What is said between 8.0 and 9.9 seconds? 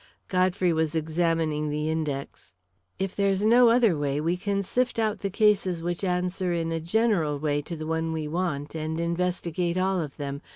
we want, and investigate